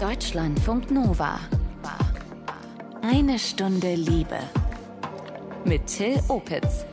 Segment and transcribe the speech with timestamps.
[0.00, 1.38] Deutschlandfunk Nova.
[3.02, 4.38] Eine Stunde Liebe.
[5.66, 6.86] Mit Till Opitz.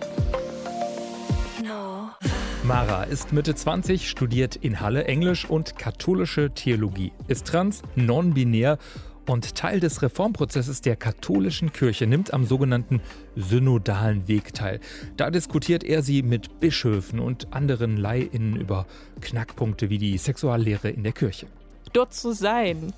[2.63, 8.78] Mara ist Mitte 20, studiert in Halle Englisch und katholische Theologie, ist trans, non-binär
[9.26, 12.99] und Teil des Reformprozesses der katholischen Kirche nimmt am sogenannten
[13.37, 14.81] synodalen Weg teil.
[15.15, 18.85] Da diskutiert er sie mit Bischöfen und anderen Leihinnen über
[19.21, 21.48] Knackpunkte wie die Sexuallehre in der Kirche.
[21.94, 22.94] Dort zu sein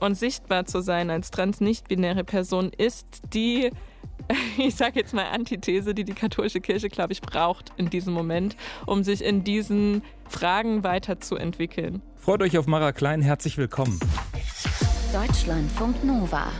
[0.00, 3.70] und sichtbar zu sein als trans-nicht-binäre Person ist die,
[4.58, 8.56] ich sage jetzt mal Antithese, die die katholische Kirche, glaube ich, braucht in diesem Moment,
[8.86, 12.02] um sich in diesen Fragen weiterzuentwickeln.
[12.16, 13.98] Freut euch auf Mara Klein, herzlich willkommen.
[15.12, 16.52] Deutschlandfunk Nova.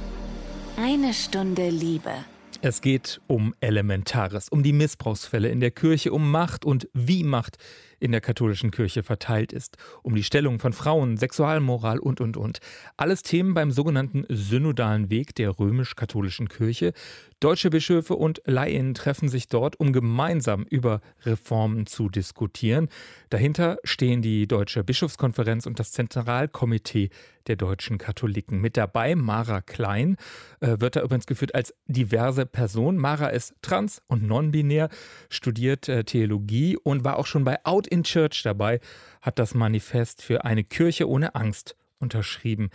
[0.76, 2.12] Eine Stunde Liebe.
[2.60, 7.58] Es geht um Elementares, um die Missbrauchsfälle in der Kirche, um Macht und wie Macht
[8.00, 12.58] in der katholischen Kirche verteilt ist, um die Stellung von Frauen, Sexualmoral und, und, und.
[12.96, 16.92] Alles Themen beim sogenannten synodalen Weg der römisch-katholischen Kirche.
[17.40, 22.88] Deutsche Bischöfe und Laien treffen sich dort, um gemeinsam über Reformen zu diskutieren.
[23.30, 27.10] Dahinter stehen die Deutsche Bischofskonferenz und das Zentralkomitee
[27.46, 28.60] der deutschen Katholiken.
[28.60, 30.16] Mit dabei Mara Klein,
[30.58, 32.96] äh, wird da übrigens geführt als diverse Person.
[32.96, 34.88] Mara ist trans und non-binär,
[35.30, 38.80] studiert äh, Theologie und war auch schon bei Out in Church dabei,
[39.20, 42.70] hat das Manifest für eine Kirche ohne Angst unterschrieben.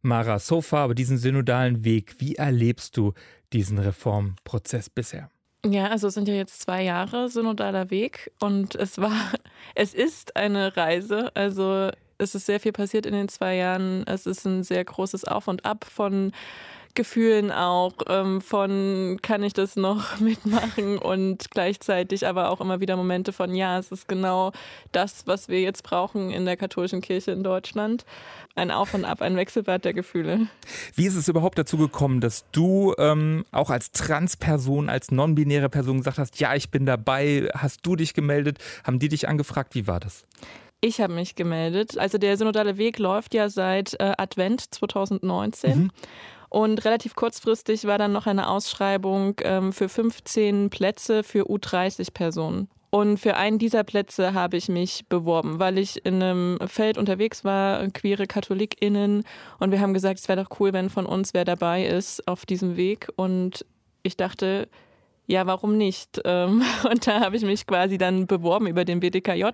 [0.00, 3.14] Mara, so far aber diesen synodalen Weg, wie erlebst du
[3.52, 5.30] diesen Reformprozess bisher?
[5.66, 9.32] Ja, also es sind ja jetzt zwei Jahre synodaler Weg und es war,
[9.74, 11.34] es ist eine Reise.
[11.34, 14.04] Also es ist sehr viel passiert in den zwei Jahren.
[14.06, 16.32] Es ist ein sehr großes Auf und Ab von
[16.98, 22.96] Gefühlen auch, ähm, von kann ich das noch mitmachen und gleichzeitig aber auch immer wieder
[22.96, 24.50] Momente von, ja, es ist genau
[24.90, 28.04] das, was wir jetzt brauchen in der katholischen Kirche in Deutschland.
[28.56, 30.48] Ein Auf und Ab, ein Wechselbad der Gefühle.
[30.96, 35.98] Wie ist es überhaupt dazu gekommen, dass du ähm, auch als Transperson, als non-binäre Person
[35.98, 39.86] gesagt hast, ja, ich bin dabei, hast du dich gemeldet, haben die dich angefragt, wie
[39.86, 40.24] war das?
[40.80, 41.96] Ich habe mich gemeldet.
[41.96, 45.78] Also der synodale Weg läuft ja seit äh, Advent 2019.
[45.78, 45.90] Mhm.
[46.48, 52.68] Und relativ kurzfristig war dann noch eine Ausschreibung ähm, für 15 Plätze für U30-Personen.
[52.90, 57.44] Und für einen dieser Plätze habe ich mich beworben, weil ich in einem Feld unterwegs
[57.44, 59.24] war, queere KatholikInnen.
[59.58, 62.46] Und wir haben gesagt, es wäre doch cool, wenn von uns wer dabei ist auf
[62.46, 63.08] diesem Weg.
[63.16, 63.66] Und
[64.02, 64.68] ich dachte,
[65.26, 66.20] ja, warum nicht?
[66.28, 69.44] Ähm, und da habe ich mich quasi dann beworben über den BDKJ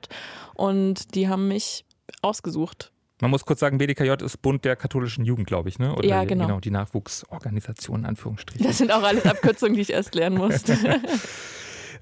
[0.55, 1.85] und die haben mich
[2.23, 2.91] ausgesucht.
[3.21, 5.95] Man muss kurz sagen, BDKJ ist Bund der katholischen Jugend, glaube ich, ne?
[5.95, 6.47] Oder ja, genau.
[6.47, 6.61] genau.
[6.61, 8.67] Die Nachwuchsorganisation, in Anführungsstrichen.
[8.67, 10.77] Das sind auch alles Abkürzungen, die ich erst lernen musste.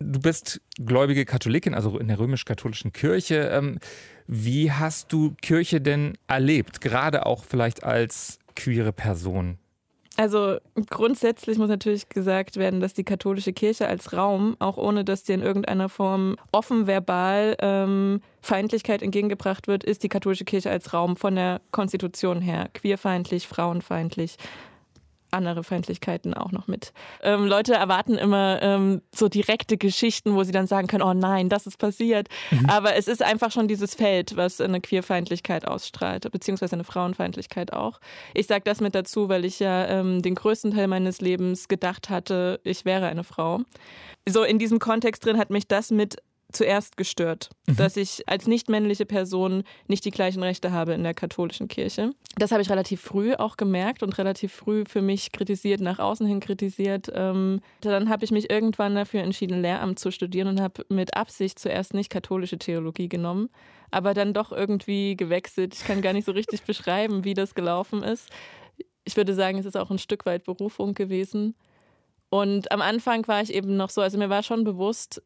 [0.01, 3.51] Du bist gläubige Katholikin, also in der römisch-katholischen Kirche.
[3.53, 3.79] Ähm,
[4.27, 6.81] wie hast du Kirche denn erlebt?
[6.81, 9.59] Gerade auch vielleicht als queere Person?
[10.17, 10.59] Also
[10.91, 15.35] grundsätzlich muss natürlich gesagt werden, dass die katholische Kirche als Raum, auch ohne dass dir
[15.35, 21.17] in irgendeiner Form offen verbal ähm, Feindlichkeit entgegengebracht wird, ist die katholische Kirche als Raum
[21.17, 24.37] von der Konstitution her queerfeindlich, frauenfeindlich,
[25.33, 26.93] andere Feindlichkeiten auch noch mit.
[27.23, 31.49] Ähm, Leute erwarten immer ähm, so direkte Geschichten, wo sie dann sagen können, oh nein,
[31.49, 32.29] das ist passiert.
[32.51, 32.69] Mhm.
[32.69, 38.01] Aber es ist einfach schon dieses Feld, was eine Queerfeindlichkeit ausstrahlt, beziehungsweise eine Frauenfeindlichkeit auch.
[38.35, 42.11] Ich sage das mit dazu, weil ich ja ähm, den größten Teil meines Lebens gedacht
[42.11, 43.61] hatte, ich wäre eine Frau.
[44.29, 46.17] So in diesem Kontext drin hat mich das mit
[46.53, 47.77] zuerst gestört, mhm.
[47.77, 52.13] dass ich als nicht männliche Person nicht die gleichen Rechte habe in der katholischen Kirche.
[52.37, 56.27] Das habe ich relativ früh auch gemerkt und relativ früh für mich kritisiert, nach außen
[56.27, 57.11] hin kritisiert.
[57.15, 61.59] Ähm, dann habe ich mich irgendwann dafür entschieden, Lehramt zu studieren und habe mit Absicht
[61.59, 63.49] zuerst nicht katholische Theologie genommen,
[63.91, 65.75] aber dann doch irgendwie gewechselt.
[65.75, 68.29] Ich kann gar nicht so richtig beschreiben, wie das gelaufen ist.
[69.05, 71.55] Ich würde sagen, es ist auch ein Stück weit Berufung gewesen.
[72.33, 75.23] Und am Anfang war ich eben noch so, also mir war schon bewusst,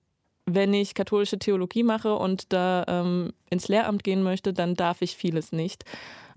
[0.46, 5.16] wenn ich katholische Theologie mache und da ähm, ins Lehramt gehen möchte, dann darf ich
[5.16, 5.84] vieles nicht.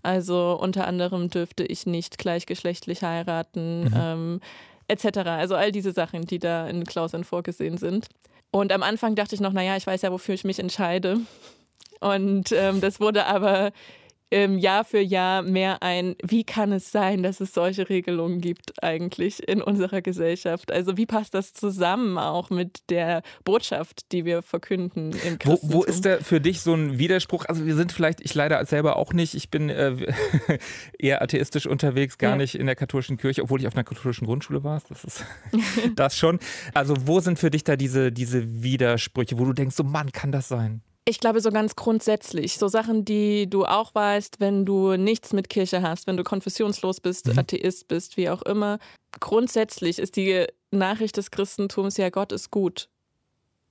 [0.01, 3.93] Also unter anderem dürfte ich nicht gleichgeschlechtlich heiraten, mhm.
[3.95, 4.41] ähm,
[4.87, 5.19] etc.
[5.27, 8.07] Also all diese Sachen, die da in Klauseln vorgesehen sind.
[8.51, 11.19] Und am Anfang dachte ich noch, naja, ich weiß ja, wofür ich mich entscheide.
[11.99, 13.71] Und ähm, das wurde aber
[14.31, 19.47] Jahr für Jahr mehr ein, wie kann es sein, dass es solche Regelungen gibt eigentlich
[19.47, 20.71] in unserer Gesellschaft?
[20.71, 25.59] Also wie passt das zusammen auch mit der Botschaft, die wir verkünden im Christentum?
[25.61, 27.45] Wo, wo ist da für dich so ein Widerspruch?
[27.47, 29.95] Also wir sind vielleicht, ich leider selber auch nicht, ich bin äh,
[30.99, 32.37] eher atheistisch unterwegs, gar ja.
[32.37, 34.81] nicht in der katholischen Kirche, obwohl ich auf einer katholischen Grundschule war.
[34.89, 35.25] Das ist
[35.95, 36.39] das schon.
[36.73, 40.31] Also wo sind für dich da diese, diese Widersprüche, wo du denkst, so Mann, kann
[40.31, 40.81] das sein?
[41.09, 42.59] Ich glaube, so ganz grundsätzlich.
[42.59, 46.99] So Sachen, die du auch weißt, wenn du nichts mit Kirche hast, wenn du konfessionslos
[47.01, 47.39] bist, mhm.
[47.39, 48.77] Atheist bist, wie auch immer.
[49.19, 52.89] Grundsätzlich ist die Nachricht des Christentums ja, Gott ist gut.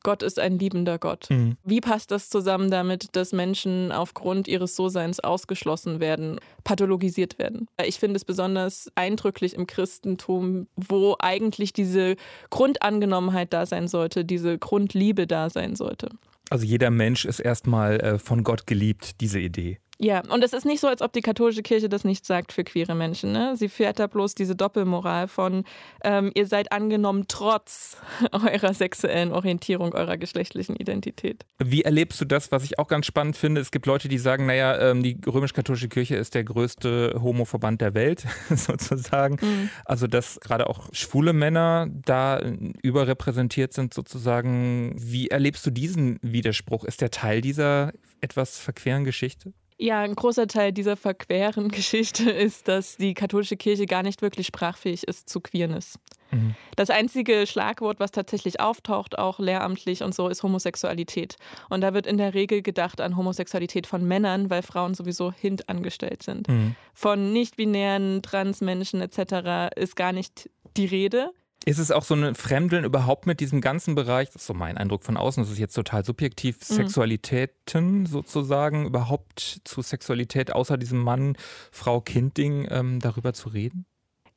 [0.02, 1.31] Gott ist ein liebender Gott.
[1.31, 1.56] Mhm.
[1.62, 7.69] Wie passt das zusammen damit, dass Menschen aufgrund ihres So-Seins ausgeschlossen werden, pathologisiert werden?
[7.85, 12.17] Ich finde es besonders eindrücklich im Christentum, wo eigentlich diese
[12.50, 16.08] Grundangenommenheit da sein sollte, diese Grundliebe da sein sollte.
[16.50, 19.79] Also jeder Mensch ist erstmal äh, von Gott geliebt, diese Idee.
[20.00, 22.62] Ja, und es ist nicht so, als ob die katholische Kirche das nicht sagt für
[22.62, 23.33] queere Menschen.
[23.33, 23.56] Ne?
[23.56, 25.65] Sie fährt da bloß diese Doppelmoral von,
[26.05, 27.97] ähm, ihr seid angenommen trotz
[28.33, 31.45] eurer sexuellen Orientierung, eurer geschlechtlichen Identität.
[31.59, 33.61] Wie erlebst du das, was ich auch ganz spannend finde?
[33.61, 37.95] Es gibt Leute, die sagen, naja, ähm, die römisch-katholische Kirche ist der größte Homoverband der
[37.95, 39.39] Welt, sozusagen.
[39.41, 39.71] Mhm.
[39.85, 42.41] Also, dass gerade auch schwule Männer da
[42.83, 44.95] überrepräsentiert sind, sozusagen.
[44.97, 46.85] Wie erlebst du diesen Widerspruch?
[46.85, 49.53] Ist der Teil dieser etwas verqueren Geschichte?
[49.81, 54.49] Ja, ein großer Teil dieser verqueren Geschichte ist, dass die katholische Kirche gar nicht wirklich
[54.49, 55.99] sprachfähig ist zu Queerness.
[56.33, 56.55] Mhm.
[56.77, 61.37] Das einzige Schlagwort, was tatsächlich auftaucht, auch lehramtlich und so, ist Homosexualität.
[61.71, 66.25] Und da wird in der Regel gedacht an Homosexualität von Männern, weil Frauen sowieso hintangestellt
[66.25, 66.49] sind.
[66.49, 66.75] Mhm.
[66.93, 69.75] Von nicht-binären Transmenschen etc.
[69.77, 71.31] ist gar nicht die Rede.
[71.69, 74.79] Ist es auch so ein Fremdeln überhaupt mit diesem ganzen Bereich, das ist so mein
[74.79, 76.75] Eindruck von außen, das ist jetzt total subjektiv, mhm.
[76.75, 81.37] Sexualitäten sozusagen, überhaupt zu Sexualität außer diesem Mann,
[81.70, 83.85] Frau, Kind-Ding ähm, darüber zu reden?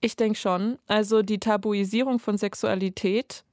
[0.02, 0.78] Ich denke schon.
[0.88, 3.46] Also die Tabuisierung von Sexualität,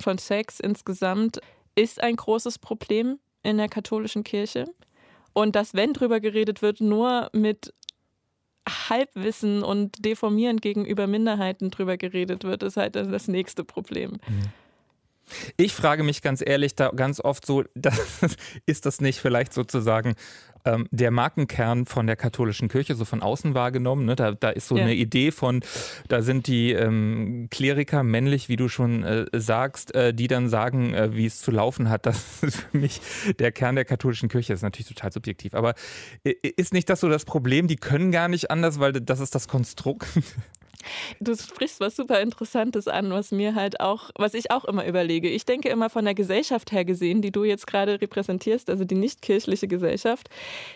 [0.00, 1.40] von Sex insgesamt,
[1.74, 4.64] ist ein großes Problem in der katholischen Kirche.
[5.34, 7.74] Und dass, wenn drüber geredet wird, nur mit
[8.68, 14.12] Halbwissen und deformierend gegenüber Minderheiten drüber geredet wird, ist halt das nächste Problem.
[14.26, 14.42] Mhm.
[15.56, 18.36] Ich frage mich ganz ehrlich da ganz oft so, das,
[18.66, 20.14] ist das nicht vielleicht sozusagen
[20.66, 24.04] ähm, der Markenkern von der katholischen Kirche, so von außen wahrgenommen?
[24.04, 24.16] Ne?
[24.16, 24.82] Da, da ist so ja.
[24.82, 25.60] eine Idee von,
[26.08, 30.92] da sind die ähm, Kleriker männlich, wie du schon äh, sagst, äh, die dann sagen,
[30.94, 32.06] äh, wie es zu laufen hat.
[32.16, 33.00] Das ist für mich
[33.40, 34.52] der Kern der katholischen Kirche.
[34.52, 35.54] Das ist natürlich total subjektiv.
[35.54, 35.74] Aber
[36.24, 37.66] äh, ist nicht das so das Problem?
[37.66, 40.06] Die können gar nicht anders, weil das ist das Konstrukt.
[41.20, 45.28] Du sprichst was super Interessantes an, was mir halt auch, was ich auch immer überlege.
[45.28, 48.94] Ich denke immer von der Gesellschaft her gesehen, die du jetzt gerade repräsentierst, also die
[48.94, 50.28] nicht-kirchliche Gesellschaft,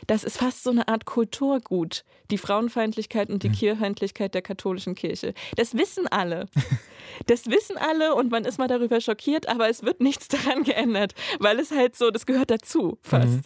[0.06, 3.54] das ist fast so eine Art Kulturgut, die Frauenfeindlichkeit und die mhm.
[3.54, 5.34] Queerfeindlichkeit der katholischen Kirche.
[5.56, 6.48] Das wissen alle.
[7.26, 11.14] Das wissen alle und man ist mal darüber schockiert, aber es wird nichts daran geändert,
[11.38, 13.28] weil es halt so, das gehört dazu fast.
[13.28, 13.42] Mhm.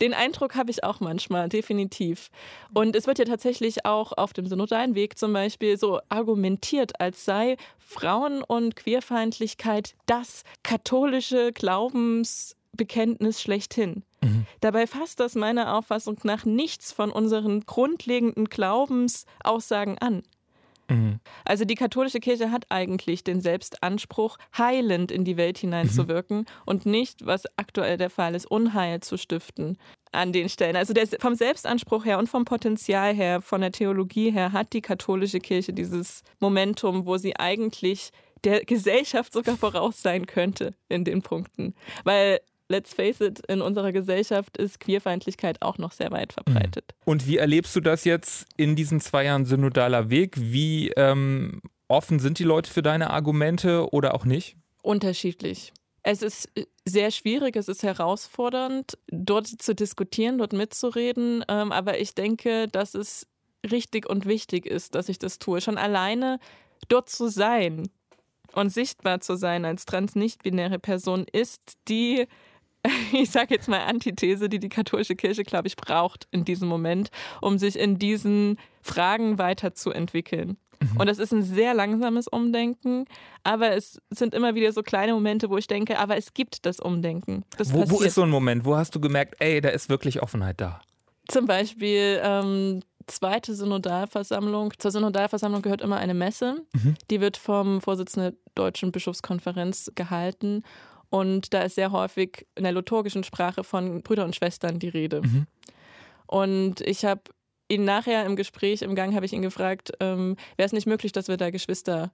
[0.00, 2.30] Den Eindruck habe ich auch manchmal, definitiv.
[2.72, 7.24] Und es wird ja tatsächlich auch auf dem synodalen Weg zum Beispiel so argumentiert, als
[7.24, 14.02] sei Frauen- und Queerfeindlichkeit das katholische Glaubensbekenntnis schlechthin.
[14.22, 14.46] Mhm.
[14.60, 20.22] Dabei fasst das meiner Auffassung nach nichts von unseren grundlegenden Glaubensaussagen an.
[20.88, 21.20] Mhm.
[21.44, 26.46] Also die katholische Kirche hat eigentlich den Selbstanspruch, heilend in die Welt hineinzuwirken mhm.
[26.64, 29.78] und nicht, was aktuell der Fall ist, Unheil zu stiften
[30.12, 30.76] an den Stellen.
[30.76, 34.80] Also der, vom Selbstanspruch her und vom Potenzial her, von der Theologie her, hat die
[34.80, 38.10] katholische Kirche dieses Momentum, wo sie eigentlich
[38.44, 41.74] der Gesellschaft sogar voraus sein könnte in den Punkten.
[42.04, 46.94] Weil let's face it, in unserer Gesellschaft ist Queerfeindlichkeit auch noch sehr weit verbreitet.
[47.04, 47.10] Mhm.
[47.10, 50.34] Und wie erlebst du das jetzt in diesen zwei Jahren synodaler Weg?
[50.36, 54.56] Wie ähm, offen sind die Leute für deine Argumente oder auch nicht?
[54.82, 55.72] Unterschiedlich.
[56.10, 56.48] Es ist
[56.86, 61.44] sehr schwierig, es ist herausfordernd, dort zu diskutieren, dort mitzureden.
[61.48, 63.26] Ähm, aber ich denke, dass es
[63.70, 65.60] richtig und wichtig ist, dass ich das tue.
[65.60, 66.38] Schon alleine
[66.88, 67.90] dort zu sein
[68.54, 72.26] und sichtbar zu sein als trans-nicht-binäre Person ist die
[73.12, 77.10] ich sage jetzt mal Antithese, die die katholische Kirche, glaube ich, braucht in diesem Moment,
[77.42, 80.56] um sich in diesen Fragen weiterzuentwickeln.
[80.80, 81.00] Mhm.
[81.00, 83.06] Und das ist ein sehr langsames Umdenken,
[83.44, 86.80] aber es sind immer wieder so kleine Momente, wo ich denke, aber es gibt das
[86.80, 87.44] Umdenken.
[87.56, 88.64] Das wo, wo, ist so ein Moment?
[88.64, 90.80] Wo hast du gemerkt, ey, da ist wirklich Offenheit da?
[91.28, 94.72] Zum Beispiel ähm, zweite Synodalversammlung.
[94.78, 96.62] Zur Synodalversammlung gehört immer eine Messe.
[96.72, 96.94] Mhm.
[97.10, 100.62] Die wird vom Vorsitzenden der Deutschen Bischofskonferenz gehalten.
[101.10, 105.22] Und da ist sehr häufig in der liturgischen Sprache von Brüder und Schwestern die Rede.
[105.22, 105.46] Mhm.
[106.26, 107.22] Und ich habe
[107.68, 111.12] ihn nachher im Gespräch, im Gang, habe ich ihn gefragt, ähm, wäre es nicht möglich,
[111.12, 112.10] dass wir da Geschwister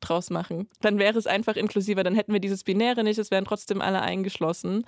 [0.00, 0.68] draus machen?
[0.80, 4.02] Dann wäre es einfach inklusiver, dann hätten wir dieses Binäre nicht, es wären trotzdem alle
[4.02, 4.84] eingeschlossen.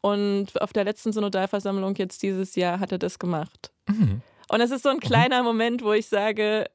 [0.00, 3.72] Und auf der letzten Synodalversammlung jetzt dieses Jahr hat er das gemacht.
[3.88, 4.22] Mhm.
[4.48, 6.66] Und es ist so ein kleiner Moment, wo ich sage,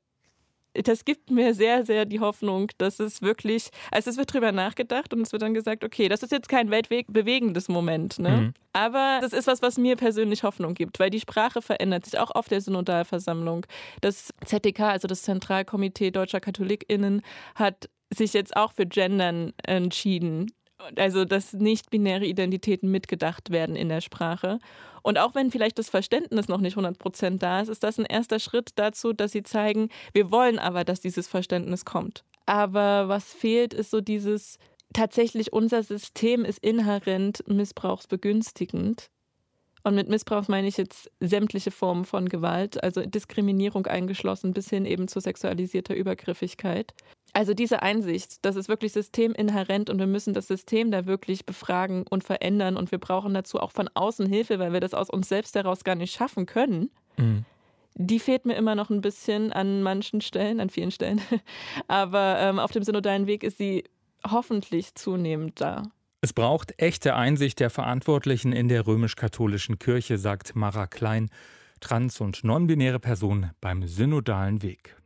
[0.73, 5.13] das gibt mir sehr, sehr die Hoffnung, dass es wirklich, also es wird drüber nachgedacht
[5.13, 8.29] und es wird dann gesagt, okay, das ist jetzt kein weltbewegendes Moment, ne?
[8.29, 8.53] Mhm.
[8.73, 12.31] Aber das ist was, was mir persönlich Hoffnung gibt, weil die Sprache verändert sich auch
[12.31, 13.65] auf der Synodalversammlung.
[14.01, 17.21] Das ZDK, also das Zentralkomitee Deutscher KatholikInnen,
[17.55, 20.51] hat sich jetzt auch für Gendern entschieden.
[20.95, 24.59] Also, dass nicht-binäre Identitäten mitgedacht werden in der Sprache.
[25.01, 28.05] Und auch wenn vielleicht das Verständnis noch nicht 100 Prozent da ist, ist das ein
[28.05, 32.24] erster Schritt dazu, dass sie zeigen, wir wollen aber, dass dieses Verständnis kommt.
[32.45, 34.57] Aber was fehlt, ist so dieses,
[34.93, 39.09] tatsächlich unser System ist inhärent missbrauchsbegünstigend.
[39.83, 44.86] Und mit Missbrauch meine ich jetzt sämtliche Formen von Gewalt, also Diskriminierung eingeschlossen bis hin
[44.86, 46.93] eben zu sexualisierter Übergriffigkeit.
[47.33, 52.05] Also diese Einsicht, das ist wirklich systeminhärent und wir müssen das System da wirklich befragen
[52.09, 55.29] und verändern und wir brauchen dazu auch von außen Hilfe, weil wir das aus uns
[55.29, 56.89] selbst heraus gar nicht schaffen können.
[57.17, 57.45] Mhm.
[57.95, 61.21] Die fehlt mir immer noch ein bisschen an manchen Stellen, an vielen Stellen.
[61.88, 63.83] Aber ähm, auf dem synodalen Weg ist sie
[64.27, 65.83] hoffentlich zunehmend da.
[66.21, 71.29] Es braucht echte Einsicht der Verantwortlichen in der römisch-katholischen Kirche, sagt Mara Klein,
[71.79, 74.97] trans- und nonbinäre Person beim synodalen Weg.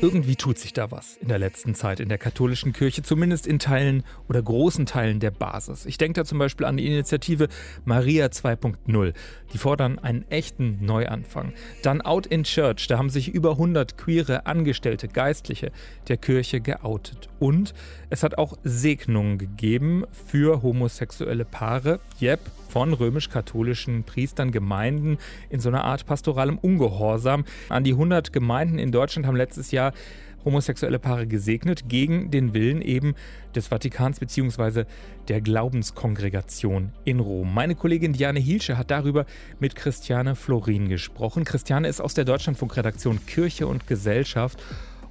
[0.00, 3.58] Irgendwie tut sich da was in der letzten Zeit in der katholischen Kirche, zumindest in
[3.58, 5.86] Teilen oder großen Teilen der Basis.
[5.86, 7.48] Ich denke da zum Beispiel an die Initiative
[7.84, 9.14] Maria 2.0.
[9.52, 11.52] Die fordern einen echten Neuanfang.
[11.82, 15.72] Dann Out in Church, da haben sich über 100 queere Angestellte, Geistliche
[16.08, 17.28] der Kirche geoutet.
[17.38, 17.74] Und
[18.10, 22.00] es hat auch Segnungen gegeben für homosexuelle Paare.
[22.20, 27.44] Yep, von römisch-katholischen Priestern, Gemeinden in so einer Art pastoralem Ungehorsam.
[27.70, 29.85] An die 100 Gemeinden in Deutschland haben letztes Jahr
[30.46, 33.14] homosexuelle Paare gesegnet, gegen den Willen eben
[33.54, 34.84] des Vatikans bzw.
[35.28, 37.52] der Glaubenskongregation in Rom.
[37.52, 39.26] Meine Kollegin Diane Hielsche hat darüber
[39.58, 41.44] mit Christiane Florin gesprochen.
[41.44, 44.62] Christiane ist aus der Deutschlandfunkredaktion Kirche und Gesellschaft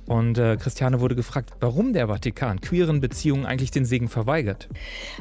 [0.07, 4.67] und äh, Christiane wurde gefragt, warum der Vatikan queeren Beziehungen eigentlich den Segen verweigert.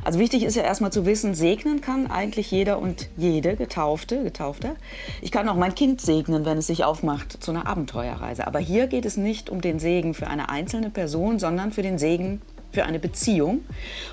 [0.04, 4.76] Also wichtig ist ja erstmal zu wissen, segnen kann eigentlich jeder und jede Getaufte, Getaufte.
[5.22, 8.46] Ich kann auch mein Kind segnen, wenn es sich aufmacht zu einer Abenteuerreise.
[8.46, 11.98] Aber hier geht es nicht um den Segen für eine einzelne Person, sondern für den
[11.98, 12.42] Segen
[12.74, 13.64] für eine Beziehung.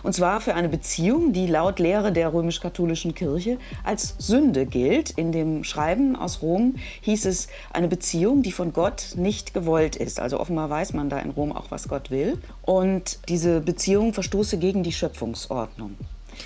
[0.03, 5.09] Und zwar für eine Beziehung, die laut Lehre der römisch-katholischen Kirche als Sünde gilt.
[5.11, 10.19] In dem Schreiben aus Rom hieß es eine Beziehung, die von Gott nicht gewollt ist.
[10.19, 12.37] Also offenbar weiß man da in Rom auch, was Gott will.
[12.61, 15.97] Und diese Beziehung verstoße gegen die Schöpfungsordnung.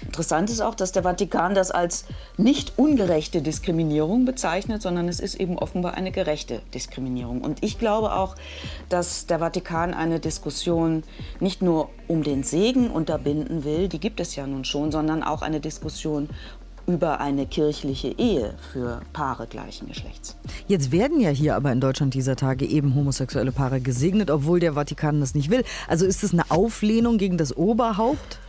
[0.04, 2.06] Interessant ist auch, dass der Vatikan das als
[2.38, 7.42] nicht ungerechte Diskriminierung bezeichnet, sondern es ist eben offenbar eine gerechte Diskriminierung.
[7.42, 8.36] Und ich glaube auch,
[8.90, 11.04] dass der Vatikan eine Diskussion
[11.40, 15.42] nicht nur um den Segen unterbinden will, die gibt es ja nun schon, sondern auch
[15.42, 16.30] eine Diskussion
[16.88, 20.36] über eine kirchliche Ehe für Paare gleichen Geschlechts.
[20.68, 24.74] Jetzt werden ja hier aber in Deutschland dieser Tage eben homosexuelle Paare gesegnet, obwohl der
[24.74, 25.64] Vatikan das nicht will.
[25.88, 28.40] Also ist es eine Auflehnung gegen das Oberhaupt?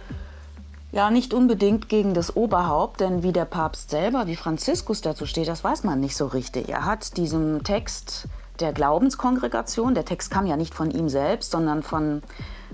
[0.96, 5.46] Ja, nicht unbedingt gegen das Oberhaupt, denn wie der Papst selber, wie Franziskus dazu steht,
[5.46, 6.70] das weiß man nicht so richtig.
[6.70, 8.28] Er hat diesem Text
[8.60, 12.22] der Glaubenskongregation, der Text kam ja nicht von ihm selbst, sondern von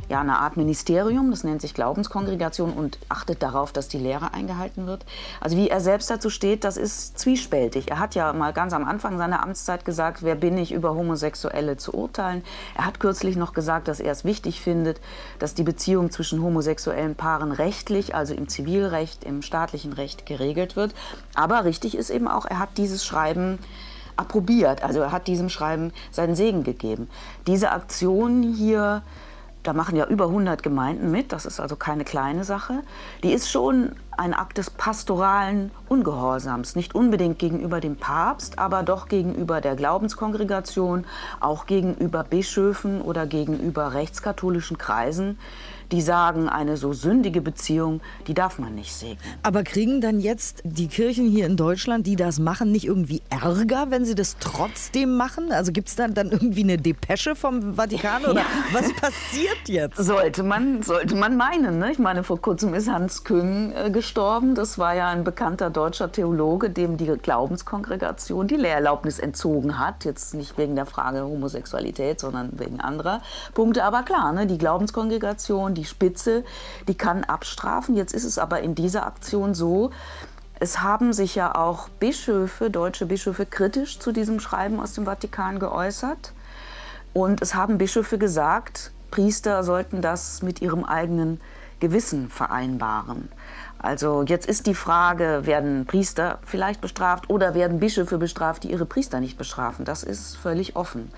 [0.09, 4.87] ja, eine Art Ministerium, das nennt sich Glaubenskongregation und achtet darauf, dass die Lehre eingehalten
[4.87, 5.07] wird.
[5.41, 7.91] Also wie er selbst dazu steht, das ist zwiespältig.
[7.91, 11.77] Er hat ja mal ganz am Anfang seiner Amtszeit gesagt, wer bin ich, über Homosexuelle
[11.77, 12.43] zu urteilen.
[12.77, 15.01] Er hat kürzlich noch gesagt, dass er es wichtig findet,
[15.39, 20.95] dass die Beziehung zwischen homosexuellen Paaren rechtlich, also im Zivilrecht, im staatlichen Recht geregelt wird.
[21.35, 23.59] Aber richtig ist eben auch, er hat dieses Schreiben
[24.17, 24.83] approbiert.
[24.83, 27.09] Also er hat diesem Schreiben seinen Segen gegeben.
[27.47, 29.03] Diese Aktion hier
[29.62, 32.83] da machen ja über 100 Gemeinden mit, das ist also keine kleine Sache.
[33.23, 39.09] Die ist schon ein Akt des pastoralen Ungehorsams, nicht unbedingt gegenüber dem Papst, aber doch
[39.09, 41.07] gegenüber der Glaubenskongregation,
[41.40, 45.38] auch gegenüber Bischöfen oder gegenüber rechtskatholischen Kreisen,
[45.93, 49.19] die sagen, eine so sündige Beziehung, die darf man nicht segnen.
[49.43, 53.91] Aber kriegen dann jetzt die Kirchen hier in Deutschland, die das machen, nicht irgendwie Ärger,
[53.91, 55.53] wenn sie das trotzdem machen?
[55.53, 58.47] Also gibt es dann, dann irgendwie eine Depesche vom Vatikan oder ja.
[58.73, 59.99] was passiert jetzt?
[59.99, 61.79] Sollte man, sollte man meinen.
[61.79, 61.93] Ne?
[61.93, 64.55] Ich meine, vor kurzem ist Hans Küng äh, gestorben.
[64.55, 70.05] Das war ja ein bekannter deutscher Theologe, dem die Glaubenskongregation die Lehrerlaubnis entzogen hat.
[70.05, 73.21] Jetzt nicht wegen der Frage Homosexualität, sondern wegen anderer
[73.53, 73.85] Punkte.
[73.85, 74.47] Aber klar, ne?
[74.47, 76.45] die Glaubenskongregation, die die Spitze,
[76.87, 77.97] die kann abstrafen.
[77.97, 79.91] Jetzt ist es aber in dieser Aktion so,
[80.61, 85.59] es haben sich ja auch Bischöfe, deutsche Bischöfe, kritisch zu diesem Schreiben aus dem Vatikan
[85.59, 86.33] geäußert.
[87.12, 91.41] Und es haben Bischöfe gesagt, Priester sollten das mit ihrem eigenen
[91.81, 93.29] Gewissen vereinbaren.
[93.83, 98.87] Also jetzt ist die Frage, werden Priester vielleicht bestraft oder werden Bischöfe bestraft, die ihre
[98.87, 99.85] Priester nicht bestrafen?
[99.85, 101.11] Das ist völlig offen.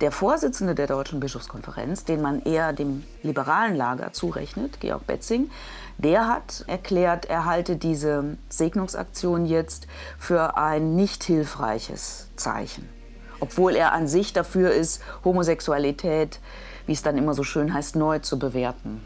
[0.00, 5.48] Der Vorsitzende der Deutschen Bischofskonferenz, den man eher dem liberalen Lager zurechnet, Georg Betzing,
[5.96, 9.86] der hat erklärt, er halte diese Segnungsaktion jetzt
[10.18, 12.88] für ein nicht hilfreiches Zeichen.
[13.38, 16.40] Obwohl er an sich dafür ist, Homosexualität,
[16.86, 19.04] wie es dann immer so schön heißt, neu zu bewerten.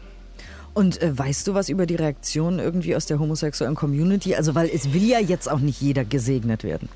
[0.73, 4.35] Und äh, weißt du was über die Reaktion irgendwie aus der homosexuellen Community?
[4.35, 6.89] Also, weil es will ja jetzt auch nicht jeder gesegnet werden.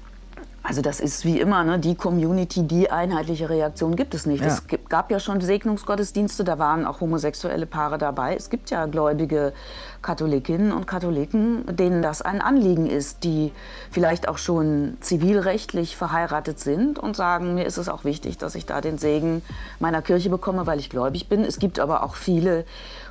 [0.68, 4.42] Also das ist wie immer, ne, die Community, die einheitliche Reaktion gibt es nicht.
[4.42, 4.48] Ja.
[4.48, 8.36] Es gab ja schon Segnungsgottesdienste, da waren auch homosexuelle Paare dabei.
[8.36, 9.54] Es gibt ja gläubige
[10.02, 13.52] Katholikinnen und Katholiken, denen das ein Anliegen ist, die
[13.92, 18.66] vielleicht auch schon zivilrechtlich verheiratet sind und sagen, mir ist es auch wichtig, dass ich
[18.66, 19.42] da den Segen
[19.80, 21.44] meiner Kirche bekomme, weil ich gläubig bin.
[21.44, 22.66] Es gibt aber auch viele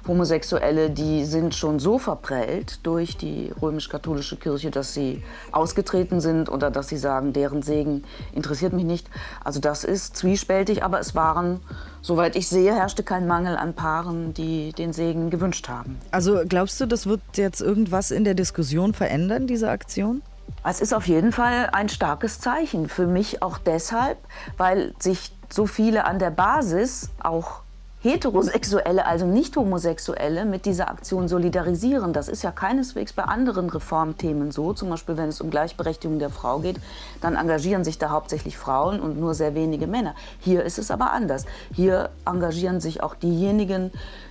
[0.07, 6.71] Homosexuelle, die sind schon so verprellt durch die römisch-katholische Kirche, dass sie ausgetreten sind oder
[6.71, 9.11] dass sie sagen, deren Segen interessiert mich nicht.
[9.43, 11.61] Also das ist zwiespältig, aber es waren,
[12.07, 15.99] soweit ich sehe, herrschte kein Mangel an Paaren, die den Segen gewünscht haben.
[16.13, 20.23] Also glaubst du, das wird jetzt irgendwas in der Diskussion verändern, diese Aktion?
[20.65, 22.89] Es ist auf jeden Fall ein starkes Zeichen.
[22.89, 24.19] Für mich auch deshalb,
[24.57, 27.63] weil sich so viele an der Basis auch
[28.07, 32.13] Heterosexuelle, also nicht Homosexuelle, mit dieser Aktion solidarisieren.
[32.13, 34.73] Das ist ja keineswegs bei anderen Reformthemen so.
[34.73, 36.77] Zum Beispiel, wenn es um Gleichberechtigung der Frau geht,
[37.21, 40.15] dann engagieren sich da hauptsächlich Frauen und nur sehr wenige Männer.
[40.39, 41.47] Hier ist es aber anders.
[41.75, 43.91] Hier engagieren sich auch diejenigen,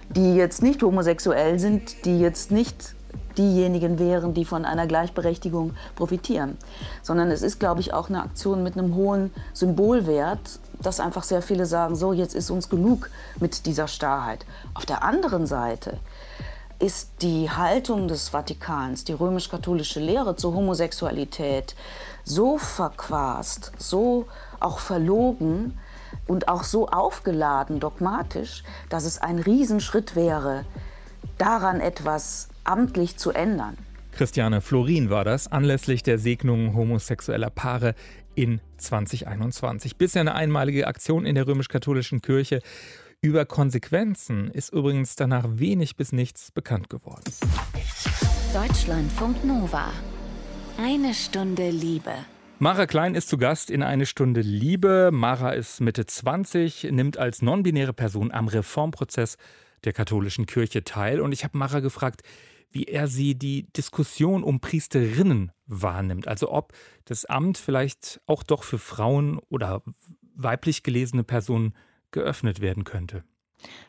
[0.09, 2.95] die jetzt nicht homosexuell sind, die jetzt nicht
[3.37, 6.57] diejenigen wären, die von einer Gleichberechtigung profitieren.
[7.01, 11.41] Sondern es ist, glaube ich, auch eine Aktion mit einem hohen Symbolwert, dass einfach sehr
[11.41, 14.45] viele sagen, so, jetzt ist uns genug mit dieser Starrheit.
[14.73, 15.99] Auf der anderen Seite
[16.79, 21.75] ist die Haltung des Vatikans, die römisch-katholische Lehre zur Homosexualität
[22.23, 24.27] so verquast, so
[24.59, 25.77] auch verlogen
[26.27, 30.65] und auch so aufgeladen dogmatisch, dass es ein Riesenschritt wäre,
[31.37, 33.77] daran etwas amtlich zu ändern.
[34.11, 37.95] Christiane Florin war das, anlässlich der Segnung homosexueller Paare
[38.35, 39.97] in 2021.
[39.97, 42.61] Bisher eine einmalige Aktion in der römisch-katholischen Kirche.
[43.21, 47.23] Über Konsequenzen ist übrigens danach wenig bis nichts bekannt geworden.
[48.53, 49.91] Deutschlandfunk Nova.
[50.77, 52.11] Eine Stunde Liebe.
[52.59, 55.09] Mara Klein ist zu Gast in Eine Stunde Liebe.
[55.11, 59.37] Mara ist Mitte 20, nimmt als non-binäre Person am Reformprozess
[59.83, 61.19] der katholischen Kirche teil.
[61.19, 62.21] Und ich habe Mara gefragt,
[62.75, 66.27] wie er sie die Diskussion um Priesterinnen wahrnimmt.
[66.27, 66.73] Also ob
[67.05, 69.81] das Amt vielleicht auch doch für Frauen oder
[70.35, 71.73] weiblich gelesene Personen
[72.11, 73.23] geöffnet werden könnte.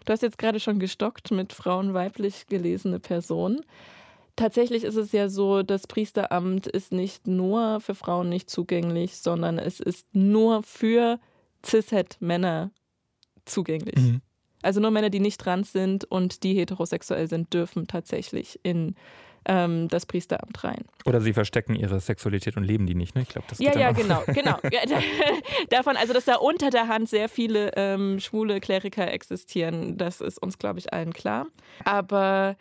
[0.04, 3.60] Du hast jetzt gerade schon gestockt mit Frauen weiblich gelesene Personen.
[4.36, 9.58] Tatsächlich ist es ja so, das Priesteramt ist nicht nur für Frauen nicht zugänglich, sondern
[9.58, 11.18] es ist nur für
[11.64, 12.70] Cis-Het-Männer
[13.46, 13.96] zugänglich.
[13.96, 14.20] Mhm.
[14.66, 18.96] Also nur Männer, die nicht trans sind und die heterosexuell sind, dürfen tatsächlich in
[19.44, 20.84] ähm, das Priesteramt rein.
[21.04, 23.22] Oder sie verstecken ihre Sexualität und leben die nicht, ne?
[23.22, 24.58] Ich glaube, das Ja, ja, genau, genau.
[25.70, 30.42] Davon, also dass da unter der Hand sehr viele ähm, schwule Kleriker existieren, das ist
[30.42, 31.46] uns, glaube ich, allen klar.
[31.84, 32.56] Aber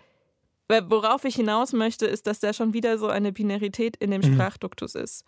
[0.68, 4.34] Worauf ich hinaus möchte, ist, dass da schon wieder so eine Binarität in dem mhm.
[4.34, 5.24] Sprachduktus ist.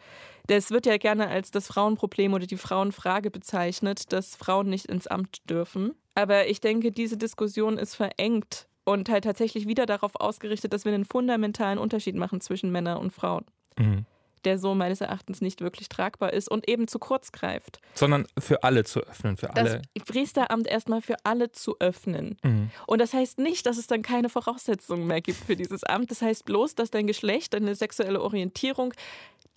[0.48, 5.06] Das wird ja gerne als das Frauenproblem oder die Frauenfrage bezeichnet, dass Frauen nicht ins
[5.06, 5.94] Amt dürfen.
[6.18, 10.92] Aber ich denke, diese Diskussion ist verengt und halt tatsächlich wieder darauf ausgerichtet, dass wir
[10.92, 13.46] einen fundamentalen Unterschied machen zwischen Männern und Frauen.
[13.78, 14.08] Mhm
[14.46, 17.80] der so meines Erachtens nicht wirklich tragbar ist und eben zu kurz greift.
[17.96, 19.82] Sondern für alle zu öffnen, für alle.
[19.94, 22.38] Das Priesteramt erstmal für alle zu öffnen.
[22.44, 22.70] Mhm.
[22.86, 26.12] Und das heißt nicht, dass es dann keine Voraussetzungen mehr gibt für dieses Amt.
[26.12, 28.94] Das heißt bloß, dass dein Geschlecht, deine sexuelle Orientierung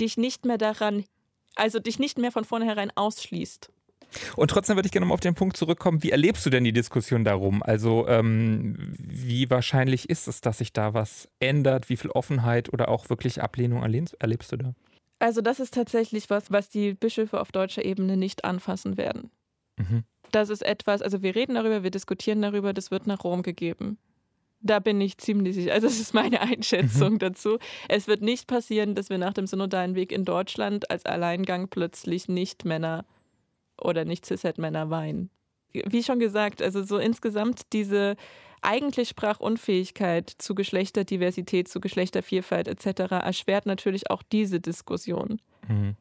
[0.00, 1.04] dich nicht mehr daran,
[1.54, 3.70] also dich nicht mehr von vornherein ausschließt.
[4.36, 6.72] Und trotzdem würde ich gerne mal auf den Punkt zurückkommen, wie erlebst du denn die
[6.72, 7.62] Diskussion darum?
[7.62, 11.88] Also ähm, wie wahrscheinlich ist es, dass sich da was ändert?
[11.88, 14.74] Wie viel Offenheit oder auch wirklich Ablehnung erlebst du da?
[15.18, 19.30] Also das ist tatsächlich was, was die Bischöfe auf deutscher Ebene nicht anfassen werden.
[19.76, 20.04] Mhm.
[20.32, 23.98] Das ist etwas, also wir reden darüber, wir diskutieren darüber, das wird nach Rom gegeben.
[24.62, 25.72] Da bin ich ziemlich sicher.
[25.72, 27.18] Also, das ist meine Einschätzung mhm.
[27.18, 27.58] dazu.
[27.88, 32.28] Es wird nicht passieren, dass wir nach dem synodalen Weg in Deutschland als Alleingang plötzlich
[32.28, 33.06] nicht Männer
[33.80, 35.30] oder nicht Cis-Het-Männer weinen.
[35.72, 38.16] Wie schon gesagt, also so insgesamt diese
[38.62, 43.12] eigentlich Sprachunfähigkeit zu Geschlechterdiversität, zu Geschlechtervielfalt etc.
[43.12, 45.40] erschwert natürlich auch diese Diskussion.
[45.68, 45.96] Mhm.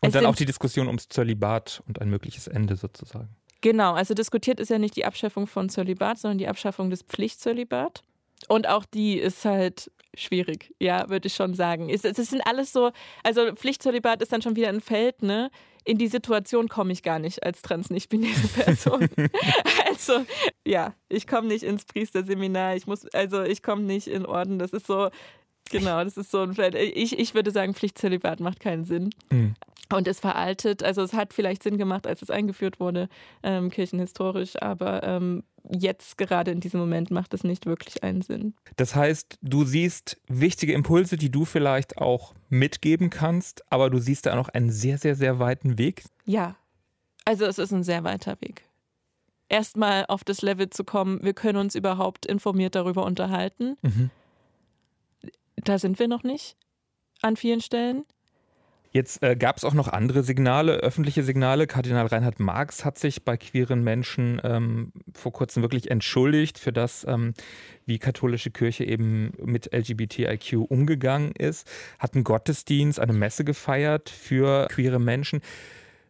[0.00, 3.28] Und es dann auch die Diskussion ums Zölibat und ein mögliches Ende sozusagen.
[3.60, 8.02] Genau, also diskutiert ist ja nicht die Abschaffung von Zölibat, sondern die Abschaffung des Pflichtzölibat.
[8.48, 11.88] Und auch die ist halt schwierig, ja, würde ich schon sagen.
[11.90, 12.90] Es, es sind alles so,
[13.22, 15.50] also Pflichtzölibat ist dann schon wieder ein Feld, ne?
[15.86, 19.06] In die Situation komme ich gar nicht als trans nicht-binäre Person.
[19.88, 20.24] also,
[20.66, 24.58] ja, ich komme nicht ins Priesterseminar, ich muss, also ich komme nicht in Orden.
[24.58, 25.10] Das ist so,
[25.70, 26.74] Genau, das ist so ein Feld.
[26.74, 29.10] Ich, ich würde sagen, Pflichtzölibat macht keinen Sinn.
[29.30, 29.54] Mhm.
[29.92, 30.82] Und ist veraltet.
[30.82, 33.08] Also es hat vielleicht Sinn gemacht, als es eingeführt wurde,
[33.42, 38.54] ähm, kirchenhistorisch, aber ähm, jetzt gerade in diesem Moment macht es nicht wirklich einen Sinn.
[38.76, 44.26] Das heißt, du siehst wichtige Impulse, die du vielleicht auch mitgeben kannst, aber du siehst
[44.26, 46.04] da noch einen sehr, sehr, sehr weiten Weg.
[46.24, 46.56] Ja,
[47.24, 48.62] also es ist ein sehr weiter Weg.
[49.48, 53.76] Erstmal auf das Level zu kommen, wir können uns überhaupt informiert darüber unterhalten.
[53.82, 54.10] Mhm
[55.64, 56.56] da sind wir noch nicht
[57.22, 58.04] an vielen Stellen.
[58.94, 61.66] Jetzt äh, gab es auch noch andere Signale, öffentliche Signale.
[61.66, 67.04] Kardinal Reinhard Marx hat sich bei queeren Menschen ähm, vor kurzem wirklich entschuldigt für das,
[67.08, 67.34] ähm,
[67.86, 74.68] wie katholische Kirche eben mit LGBTIQ umgegangen ist, hat einen Gottesdienst, eine Messe gefeiert für
[74.68, 75.40] queere Menschen.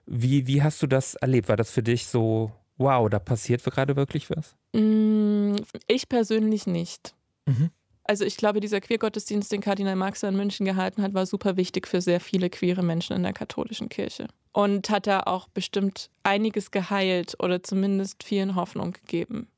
[0.04, 1.48] Wie, wie hast du das erlebt?
[1.48, 4.56] War das für dich so, wow, da passiert gerade wirklich was?
[4.74, 7.14] Mm, ich persönlich nicht.
[7.46, 7.70] Mhm.
[8.04, 11.88] Also ich glaube, dieser Queergottesdienst, den Kardinal Marx in München gehalten hat, war super wichtig
[11.88, 14.28] für sehr viele queere Menschen in der katholischen Kirche.
[14.52, 19.48] Und hat da auch bestimmt einiges geheilt oder zumindest vielen Hoffnung gegeben.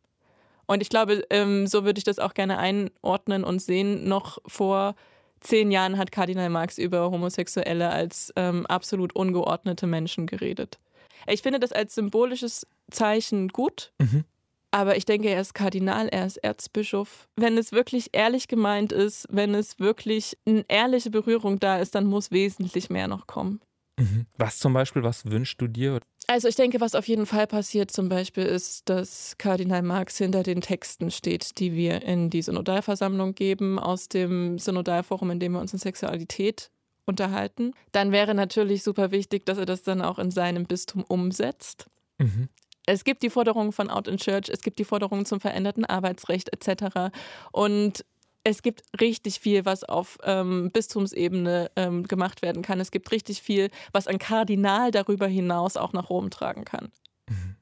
[0.66, 4.09] Und ich glaube, ähm, so würde ich das auch gerne einordnen und sehen.
[4.09, 4.94] Noch vor
[5.40, 10.78] zehn Jahren hat Kardinal Marx über Homosexuelle als ähm, absolut ungeordnete Menschen geredet.
[11.26, 13.92] Ich finde das als symbolisches Zeichen gut.
[13.98, 14.24] Mhm.
[14.70, 17.29] Aber ich denke, er ist Kardinal, er ist Erzbischof.
[17.37, 22.07] Wenn es wirklich ehrlich gemeint ist, wenn es wirklich eine ehrliche Berührung da ist, dann
[22.07, 23.61] muss wesentlich mehr noch kommen.
[23.98, 24.26] Mhm.
[24.37, 26.00] Was zum Beispiel, was wünschst du dir?
[26.29, 30.42] Also ich denke, was auf jeden Fall passiert zum Beispiel ist, dass Kardinal Marx hinter
[30.42, 35.61] den Texten steht, die wir in die Synodalversammlung geben, aus dem Synodalforum, in dem wir
[35.61, 36.70] uns in Sexualität
[37.07, 37.72] unterhalten.
[37.92, 41.87] Dann wäre natürlich super wichtig, dass er das dann auch in seinem Bistum umsetzt.
[42.18, 42.48] Mhm.
[42.87, 46.53] Es gibt die Forderungen von Out in Church, es gibt die Forderungen zum veränderten Arbeitsrecht
[46.53, 47.12] etc.
[47.53, 48.05] Und
[48.44, 52.79] es gibt richtig viel, was auf ähm, Bistumsebene ähm, gemacht werden kann.
[52.79, 56.92] Es gibt richtig viel, was ein Kardinal darüber hinaus auch nach Rom tragen kann.
[57.29, 57.57] Mhm.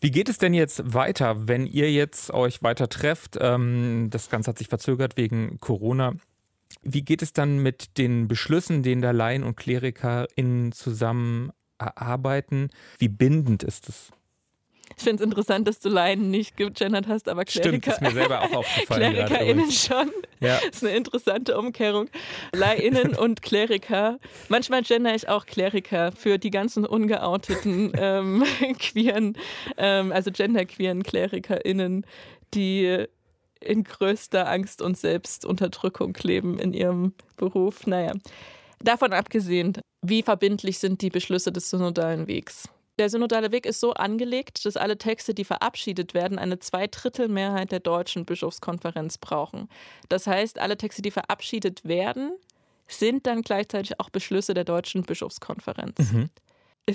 [0.00, 3.36] Wie geht es denn jetzt weiter, wenn ihr jetzt euch weiter trefft?
[3.40, 6.14] Ähm, das Ganze hat sich verzögert wegen Corona.
[6.82, 12.70] Wie geht es dann mit den Beschlüssen, den da Laien und KlerikerInnen zusammen erarbeiten?
[12.98, 14.10] Wie bindend ist es?
[14.98, 17.68] Ich finde es interessant, dass du Laien nicht gegendert hast, aber Kleriker.
[17.68, 19.12] Stimmt, ist mir selber auch aufgefallen.
[19.12, 20.10] KlerikerInnen schon.
[20.40, 20.58] Ja.
[20.66, 22.08] Das ist eine interessante Umkehrung.
[22.54, 24.18] LaiInnen und Kleriker.
[24.48, 28.44] Manchmal gender ich auch Kleriker für die ganzen ungeouteten ähm,
[28.78, 29.36] queeren,
[29.76, 32.06] ähm, also genderqueeren KlerikerInnen,
[32.54, 33.04] die
[33.60, 37.86] in größter Angst und Selbstunterdrückung leben in ihrem Beruf.
[37.86, 38.12] Naja,
[38.80, 42.70] davon abgesehen, wie verbindlich sind die Beschlüsse des synodalen Wegs?
[42.98, 47.80] Der synodale Weg ist so angelegt, dass alle Texte, die verabschiedet werden, eine Zweidrittelmehrheit der
[47.80, 49.68] deutschen Bischofskonferenz brauchen.
[50.08, 52.32] Das heißt, alle Texte, die verabschiedet werden,
[52.88, 56.12] sind dann gleichzeitig auch Beschlüsse der deutschen Bischofskonferenz.
[56.12, 56.30] Mhm.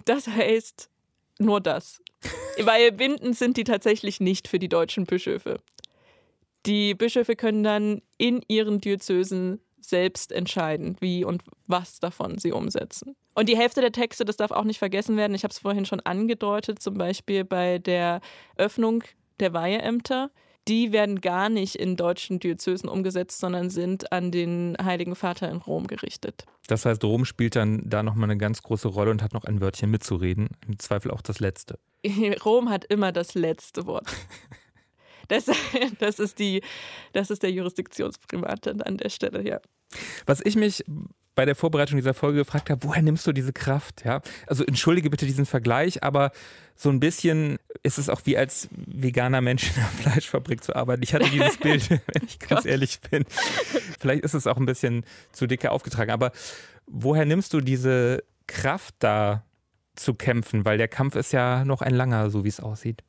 [0.06, 0.90] Das heißt
[1.38, 2.02] nur das.
[2.60, 5.60] Weil bindend sind die tatsächlich nicht für die deutschen Bischöfe.
[6.66, 13.16] Die Bischöfe können dann in ihren Diözesen selbst entscheiden, wie und was davon sie umsetzen.
[13.34, 15.86] Und die Hälfte der Texte, das darf auch nicht vergessen werden, ich habe es vorhin
[15.86, 18.22] schon angedeutet, zum Beispiel bei der
[18.56, 19.04] Öffnung
[19.40, 20.32] der Weiheämter,
[20.68, 25.58] die werden gar nicht in deutschen Diözesen umgesetzt, sondern sind an den Heiligen Vater in
[25.58, 26.46] Rom gerichtet.
[26.68, 29.60] Das heißt, Rom spielt dann da nochmal eine ganz große Rolle und hat noch ein
[29.60, 31.80] Wörtchen mitzureden, im Zweifel auch das letzte.
[32.46, 34.06] Rom hat immer das letzte Wort.
[35.28, 35.46] Das,
[36.00, 36.62] das, ist die,
[37.14, 39.60] das ist der Jurisdiktionsprimat an der Stelle, ja.
[40.26, 40.84] Was ich mich
[41.36, 44.04] bei der Vorbereitung dieser Folge gefragt habe, woher nimmst du diese Kraft?
[44.04, 46.32] Ja, also entschuldige bitte diesen Vergleich, aber
[46.76, 51.04] so ein bisschen ist es auch wie als veganer Mensch in einer Fleischfabrik zu arbeiten.
[51.04, 53.26] Ich hatte dieses Bild, wenn ich ganz ehrlich bin.
[54.00, 56.32] Vielleicht ist es auch ein bisschen zu dicke aufgetragen, aber
[56.86, 59.46] woher nimmst du diese Kraft da
[59.96, 60.66] zu kämpfen?
[60.66, 63.04] Weil der Kampf ist ja noch ein langer, so wie es aussieht.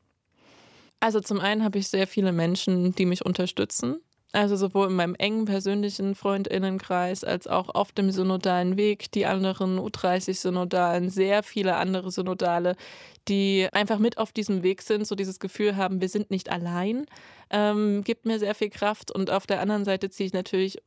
[1.03, 3.97] Also zum einen habe ich sehr viele Menschen, die mich unterstützen.
[4.31, 9.81] Also sowohl in meinem engen persönlichen Freundinnenkreis als auch auf dem synodalen Weg, die anderen
[9.81, 12.77] U30-Synodalen, sehr viele andere Synodale,
[13.27, 17.07] die einfach mit auf diesem Weg sind, so dieses Gefühl haben, wir sind nicht allein,
[17.51, 19.11] ähm, gibt mir sehr viel Kraft.
[19.11, 20.79] Und auf der anderen Seite ziehe ich natürlich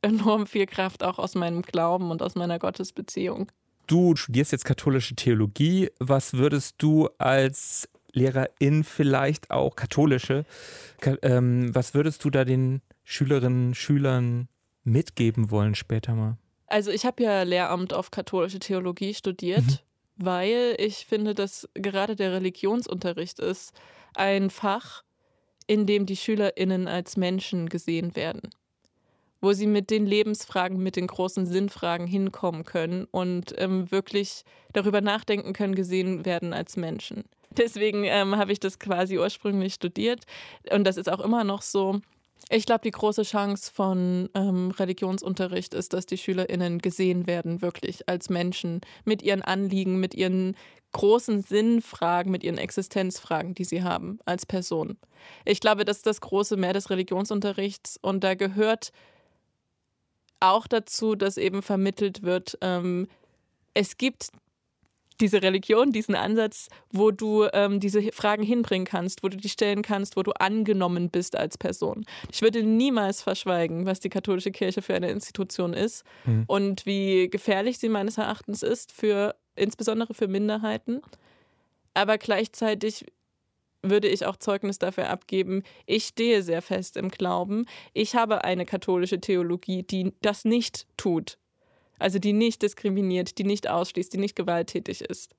[0.00, 3.52] enorm viel Kraft auch aus meinem Glauben und aus meiner Gottesbeziehung.
[3.86, 5.90] Du studierst jetzt katholische Theologie.
[6.00, 10.44] Was würdest du als Religionslehrerin vielleicht auch, katholische.
[11.22, 14.48] Ähm, was würdest du da den Schülerinnen, Schülern
[14.84, 16.38] mitgeben wollen später mal?
[16.66, 19.78] Also ich habe ja Lehramt auf katholische Theologie studiert, mhm.
[20.16, 23.72] weil ich finde, dass gerade der Religionsunterricht ist
[24.14, 25.02] ein Fach,
[25.66, 28.50] in dem die Schülerinnen als Menschen gesehen werden
[29.44, 35.02] wo sie mit den Lebensfragen, mit den großen Sinnfragen hinkommen können und ähm, wirklich darüber
[35.02, 37.24] nachdenken können, gesehen werden als Menschen.
[37.58, 40.24] Deswegen ähm, habe ich das quasi ursprünglich studiert
[40.70, 42.00] und das ist auch immer noch so.
[42.50, 48.08] Ich glaube, die große Chance von ähm, Religionsunterricht ist, dass die SchülerInnen gesehen werden, wirklich
[48.08, 50.54] als Menschen, mit ihren Anliegen, mit ihren
[50.92, 54.98] großen Sinnfragen, mit ihren Existenzfragen, die sie haben als Person.
[55.44, 58.92] Ich glaube, das ist das große Mehr des Religionsunterrichts und da gehört
[60.40, 63.08] auch dazu, dass eben vermittelt wird, ähm,
[63.72, 64.28] es gibt
[65.20, 69.82] diese Religion, diesen Ansatz, wo du ähm, diese Fragen hinbringen kannst, wo du die stellen
[69.82, 72.04] kannst, wo du angenommen bist als Person.
[72.30, 76.44] Ich würde niemals verschweigen, was die katholische Kirche für eine Institution ist mhm.
[76.46, 81.00] und wie gefährlich sie meines Erachtens ist, für insbesondere für Minderheiten.
[81.94, 83.06] Aber gleichzeitig
[83.82, 87.66] würde ich auch Zeugnis dafür abgeben, ich stehe sehr fest im Glauben.
[87.92, 91.38] Ich habe eine katholische Theologie, die das nicht tut.
[91.98, 95.34] Also die nicht diskriminiert, die nicht ausschließt, die nicht gewalttätig ist.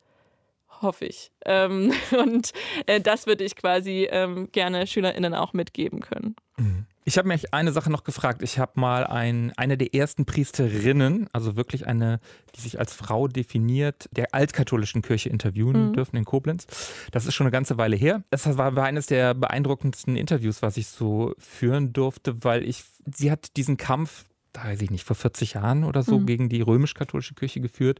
[0.82, 1.32] Hoffe ich.
[1.46, 2.54] Ähm, und
[2.86, 6.36] äh, das würde ich quasi ähm, gerne SchülerInnen auch mitgeben können.
[6.58, 6.86] Mhm.
[7.08, 8.42] Ich habe mich eine Sache noch gefragt.
[8.42, 12.20] Ich habe mal ein, eine der ersten Priesterinnen, also wirklich eine,
[12.56, 15.94] die sich als Frau definiert, der altkatholischen Kirche interviewen mhm.
[15.94, 16.66] dürfen in Koblenz.
[17.12, 18.24] Das ist schon eine ganze Weile her.
[18.32, 23.30] Das war, war eines der beeindruckendsten Interviews, was ich so führen durfte, weil ich, sie
[23.30, 24.26] hat diesen Kampf,
[24.64, 26.26] weiß ich nicht, vor 40 Jahren oder so mhm.
[26.26, 28.00] gegen die römisch-katholische Kirche geführt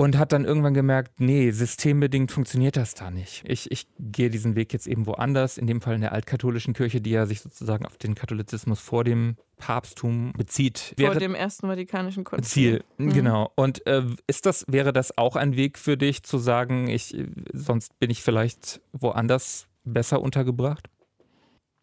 [0.00, 3.42] und hat dann irgendwann gemerkt, nee, systembedingt funktioniert das da nicht.
[3.44, 7.00] Ich, ich gehe diesen Weg jetzt eben woanders, in dem Fall in der altkatholischen Kirche,
[7.00, 10.94] die ja sich sozusagen auf den Katholizismus vor dem Papsttum bezieht.
[10.96, 12.84] Vor wäre dem ersten Vatikanischen Konzil.
[12.96, 13.12] Ziel, mhm.
[13.12, 13.52] genau.
[13.56, 17.16] Und äh, ist das, wäre das auch ein Weg für dich zu sagen, ich,
[17.52, 20.88] sonst bin ich vielleicht woanders besser untergebracht?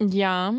[0.00, 0.54] Ja,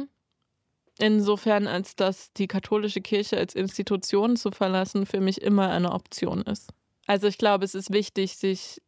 [1.00, 6.42] insofern, als dass die katholische Kirche als Institution zu verlassen für mich immer eine Option
[6.42, 6.72] ist.
[7.06, 8.82] Also ich glaube, es ist wichtig, sich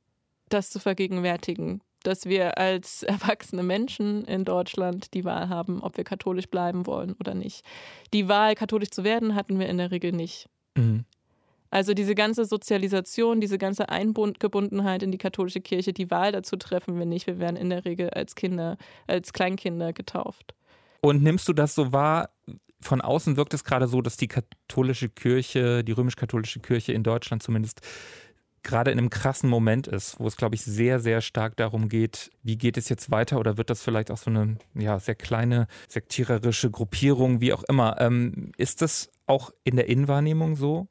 [0.50, 6.04] das zu vergegenwärtigen, dass wir als erwachsene Menschen in Deutschland die Wahl haben, ob wir
[6.04, 7.64] katholisch bleiben wollen oder nicht.
[8.14, 10.50] Die Wahl, katholisch zu werden, hatten wir in der Regel nicht.
[10.76, 11.06] Mhm.
[11.72, 16.98] Also diese ganze Sozialisation, diese ganze Eingebundenheit in die katholische Kirche, die Wahl dazu treffen
[16.98, 17.28] wir nicht.
[17.28, 20.56] Wir werden in der Regel als Kinder, als Kleinkinder getauft.
[21.02, 22.30] Und nimmst du das so wahr?
[22.82, 27.44] von außen wirkt es gerade so, dass die katholische Kirche, die römisch-katholische Kirche in Deutschland
[27.44, 27.82] zumindest
[28.64, 32.30] gerade in einem krassen Moment ist, wo es, glaube ich, sehr, sehr stark darum geht,
[32.44, 35.68] wie geht es jetzt weiter oder wird das vielleicht auch so eine ja, sehr kleine
[35.88, 38.00] sektiererische Gruppierung, wie auch immer.
[38.00, 40.88] Ähm, ist das auch in der Innenwahrnehmung so?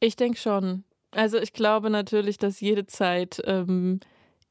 [0.00, 0.84] Ich denke schon.
[1.12, 4.00] Also ich glaube natürlich, dass jede Zeit ähm,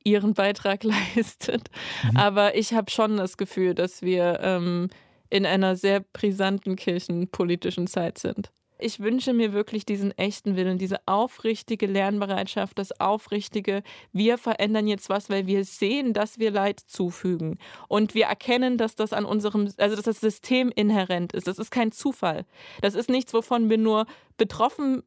[0.06, 0.84] ihren Beitrag
[1.16, 1.70] leistet.
[2.04, 2.18] Mhm.
[2.18, 4.90] Aber ich habe schon das Gefühl, dass wir ähm,
[5.30, 8.52] in einer sehr brisanten kirchenpolitischen Zeit sind.
[8.78, 15.08] Ich wünsche mir wirklich diesen echten Willen, diese aufrichtige Lernbereitschaft, das aufrichtige, wir verändern jetzt
[15.08, 17.58] was, weil wir sehen, dass wir Leid zufügen.
[17.88, 21.48] Und wir erkennen, dass das an unserem, also dass das System inhärent ist.
[21.48, 22.46] Das ist kein Zufall.
[22.82, 25.04] Das ist nichts, wovon wir nur betroffen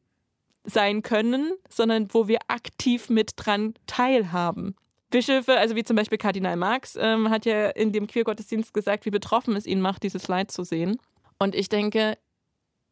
[0.63, 4.75] sein können, sondern wo wir aktiv mit dran teilhaben.
[5.09, 9.09] Bischöfe, also wie zum Beispiel Kardinal Marx, ähm, hat ja in dem Queergottesdienst gesagt, wie
[9.09, 10.97] betroffen es ihn macht, dieses Leid zu sehen.
[11.39, 12.17] Und ich denke,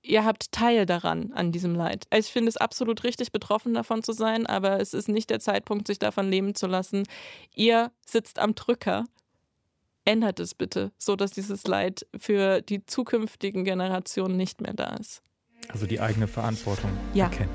[0.02, 2.06] ihr habt Teil daran, an diesem Leid.
[2.14, 5.88] Ich finde es absolut richtig, betroffen davon zu sein, aber es ist nicht der Zeitpunkt,
[5.88, 7.04] sich davon leben zu lassen.
[7.54, 9.06] Ihr sitzt am Drücker.
[10.06, 15.22] Ändert es bitte, so dass dieses Leid für die zukünftigen Generationen nicht mehr da ist.
[15.68, 17.26] Also die eigene Verantwortung ja.
[17.26, 17.52] erkennen.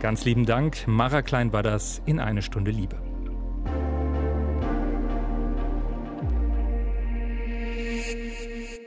[0.00, 0.86] Ganz lieben Dank.
[0.86, 3.03] Mara Klein war das in eine Stunde Liebe.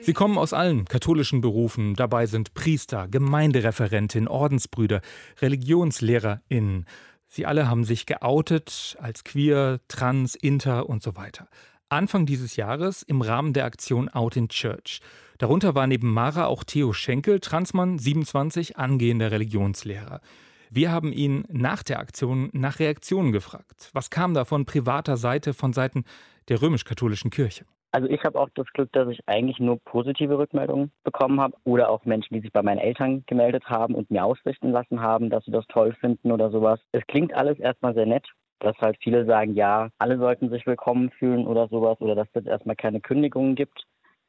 [0.08, 1.94] Sie kommen aus allen katholischen Berufen.
[1.94, 5.02] Dabei sind Priester, Gemeindereferentin, Ordensbrüder,
[5.42, 6.86] ReligionslehrerInnen.
[7.28, 11.50] Sie alle haben sich geoutet als queer, trans, inter und so weiter.
[11.90, 15.02] Anfang dieses Jahres im Rahmen der Aktion Out in Church.
[15.40, 20.22] Darunter war neben Mara auch Theo Schenkel, Transmann 27, angehender Religionslehrer.
[20.70, 23.90] Wir haben ihn nach der Aktion nach Reaktionen gefragt.
[23.92, 26.06] Was kam da von privater Seite, von Seiten
[26.48, 27.66] der römisch-katholischen Kirche?
[27.92, 31.90] Also ich habe auch das Glück, dass ich eigentlich nur positive Rückmeldungen bekommen habe oder
[31.90, 35.46] auch Menschen, die sich bei meinen Eltern gemeldet haben und mir ausrichten lassen haben, dass
[35.46, 36.80] sie das toll finden oder sowas.
[36.92, 38.28] Es klingt alles erstmal sehr nett
[38.60, 42.46] dass halt viele sagen, ja, alle sollten sich willkommen fühlen oder sowas oder dass es
[42.46, 43.86] erstmal keine Kündigungen gibt.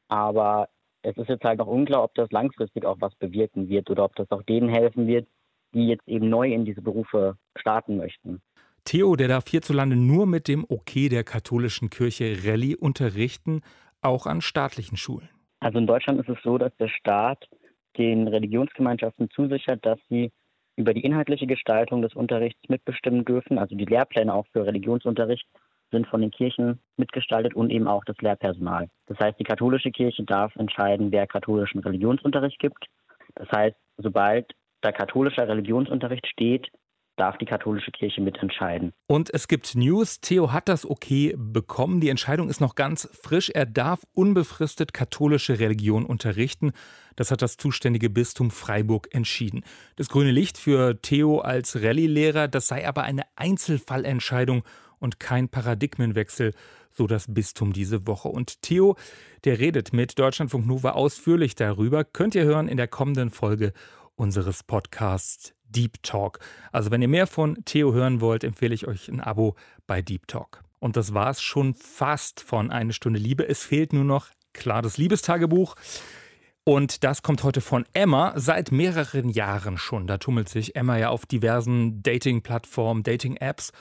[0.09, 0.69] Aber
[1.03, 4.17] es ist jetzt halt noch unklar, ob das langfristig auch was bewirken wird oder ob
[4.17, 5.29] das auch denen helfen wird,
[5.75, 8.41] die jetzt eben neu in diese Berufe starten möchten.
[8.89, 13.61] Theo, der darf hierzulande nur mit dem Okay der katholischen Kirche Rallye unterrichten,
[14.01, 15.29] auch an staatlichen Schulen.
[15.61, 17.51] Also in Deutschland ist es so, dass der Staat
[17.99, 20.31] den Religionsgemeinschaften zusichert, dass sie
[20.77, 23.59] über die inhaltliche Gestaltung des Unterrichts mitbestimmen dürfen.
[23.59, 25.47] Also die Lehrpläne auch für Religionsunterricht
[25.91, 28.89] sind von den Kirchen mitgestaltet und eben auch das Lehrpersonal.
[29.05, 32.87] Das heißt, die katholische Kirche darf entscheiden, wer katholischen Religionsunterricht gibt.
[33.35, 36.71] Das heißt, sobald da katholischer Religionsunterricht steht,
[37.19, 38.93] darf die katholische Kirche mitentscheiden.
[39.07, 40.21] Und es gibt News.
[40.21, 42.01] Theo hat das okay bekommen.
[42.01, 43.51] Die Entscheidung ist noch ganz frisch.
[43.51, 46.73] Er darf unbefristet katholische Religion unterrichten.
[47.17, 49.65] Das hat das zuständige Bistum Freiburg entschieden.
[49.97, 54.63] Das grüne Licht für Theo als Rallye-Lehrer, das sei aber eine Einzelfallentscheidung
[55.01, 56.55] und kein Paradigmenwechsel,
[56.91, 58.29] so das Bistum diese Woche.
[58.29, 58.97] Und Theo,
[59.45, 63.73] der redet mit Deutschlandfunk Nova ausführlich darüber, könnt ihr hören in der kommenden Folge
[64.17, 66.39] unseres Podcasts Deep Talk.
[66.73, 69.55] Also wenn ihr mehr von Theo hören wollt, empfehle ich euch ein Abo
[69.87, 70.63] bei Deep Talk.
[70.79, 73.49] Und das war es schon fast von Eine Stunde Liebe.
[73.49, 75.75] Es fehlt nur noch klar das Liebestagebuch.
[76.65, 80.07] Und das kommt heute von Emma seit mehreren Jahren schon.
[80.07, 83.73] Da tummelt sich Emma ja auf diversen Dating-Plattformen, Dating-Apps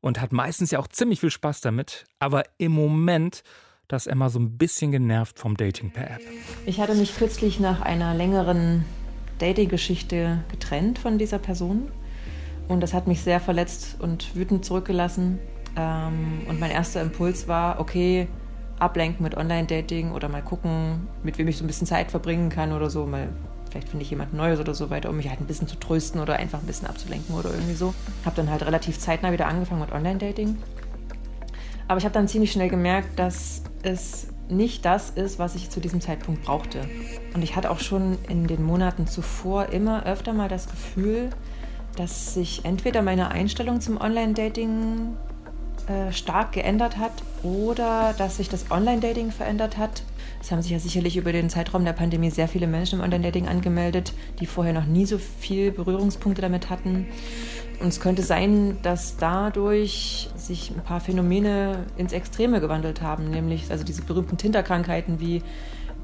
[0.00, 2.04] und hat meistens ja auch ziemlich viel Spaß damit.
[2.20, 3.42] Aber im Moment
[3.88, 6.20] da ist Emma so ein bisschen genervt vom Dating per App.
[6.64, 8.84] Ich hatte mich kürzlich nach einer längeren
[9.38, 11.90] Dating-Geschichte getrennt von dieser Person.
[12.68, 15.38] Und das hat mich sehr verletzt und wütend zurückgelassen.
[15.76, 18.28] Ähm, und mein erster Impuls war, okay,
[18.78, 22.72] ablenken mit Online-Dating oder mal gucken, mit wem ich so ein bisschen Zeit verbringen kann
[22.72, 23.06] oder so.
[23.06, 23.28] Mal,
[23.70, 26.20] vielleicht finde ich jemand Neues oder so weiter, um mich halt ein bisschen zu trösten
[26.20, 27.94] oder einfach ein bisschen abzulenken oder irgendwie so.
[28.24, 30.56] Habe dann halt relativ zeitnah wieder angefangen mit Online-Dating.
[31.88, 35.80] Aber ich habe dann ziemlich schnell gemerkt, dass es nicht das ist, was ich zu
[35.80, 36.88] diesem Zeitpunkt brauchte.
[37.34, 41.30] Und ich hatte auch schon in den Monaten zuvor immer öfter mal das Gefühl,
[41.96, 45.16] dass sich entweder meine Einstellung zum Online-Dating
[45.88, 50.02] äh, stark geändert hat oder dass sich das Online-Dating verändert hat.
[50.40, 53.48] Es haben sich ja sicherlich über den Zeitraum der Pandemie sehr viele Menschen im Online-Dating
[53.48, 57.06] angemeldet, die vorher noch nie so viel Berührungspunkte damit hatten.
[57.80, 63.70] Und es könnte sein, dass dadurch sich ein paar Phänomene ins Extreme gewandelt haben, nämlich
[63.70, 65.42] also diese berühmten Tinder-Krankheiten wie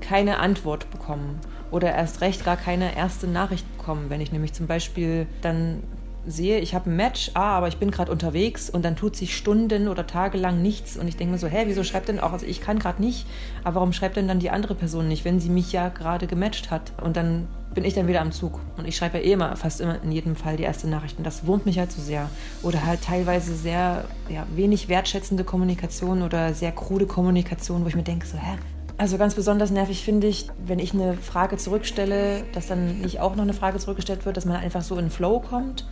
[0.01, 1.39] keine Antwort bekommen
[1.71, 4.07] oder erst recht gar keine erste Nachricht bekommen.
[4.09, 5.83] Wenn ich nämlich zum Beispiel dann
[6.27, 9.37] sehe, ich habe ein Match, ah, aber ich bin gerade unterwegs und dann tut sich
[9.37, 12.33] Stunden oder Tage lang nichts und ich denke mir so, hä, wieso schreibt denn auch,
[12.33, 13.27] also ich kann gerade nicht,
[13.65, 16.71] aber warum schreibt denn dann die andere Person nicht, wenn sie mich ja gerade gematcht
[16.71, 16.93] hat?
[17.03, 19.81] Und dann bin ich dann wieder am Zug und ich schreibe ja eh immer, fast
[19.81, 22.29] immer in jedem Fall die erste Nachricht und das wurmt mich halt so sehr.
[22.63, 28.03] Oder halt teilweise sehr ja, wenig wertschätzende Kommunikation oder sehr krude Kommunikation, wo ich mir
[28.03, 28.59] denke so, hä,
[29.03, 33.35] also ganz besonders nervig finde ich, wenn ich eine Frage zurückstelle, dass dann nicht auch
[33.35, 35.85] noch eine Frage zurückgestellt wird, dass man einfach so in Flow kommt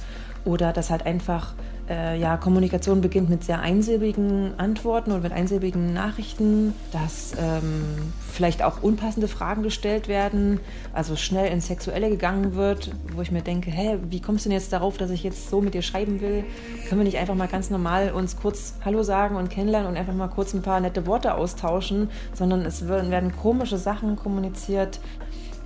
[0.44, 1.54] oder dass halt einfach
[1.90, 8.62] äh, ja, Kommunikation beginnt mit sehr einsilbigen Antworten oder mit einsilbigen Nachrichten, dass ähm, vielleicht
[8.62, 10.60] auch unpassende Fragen gestellt werden,
[10.92, 14.58] also schnell ins Sexuelle gegangen wird, wo ich mir denke, hä, wie kommst du denn
[14.58, 16.44] jetzt darauf, dass ich jetzt so mit dir schreiben will?
[16.88, 20.14] Können wir nicht einfach mal ganz normal uns kurz Hallo sagen und kennenlernen und einfach
[20.14, 25.00] mal kurz ein paar nette Worte austauschen, sondern es werden komische Sachen kommuniziert,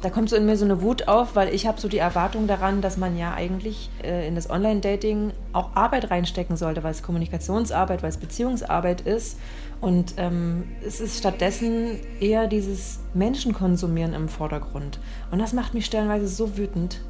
[0.05, 2.47] da kommt so in mir so eine Wut auf, weil ich habe so die Erwartung
[2.47, 7.03] daran, dass man ja eigentlich äh, in das Online-Dating auch Arbeit reinstecken sollte, weil es
[7.03, 9.38] Kommunikationsarbeit, weil es Beziehungsarbeit ist.
[9.81, 14.99] Und ähm, es ist stattdessen eher dieses Menschenkonsumieren im Vordergrund.
[15.31, 17.01] Und das macht mich stellenweise so wütend.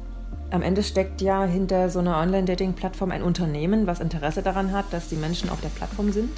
[0.51, 5.09] Am Ende steckt ja hinter so einer Online-Dating-Plattform ein Unternehmen, was Interesse daran hat, dass
[5.09, 6.31] die Menschen auf der Plattform sind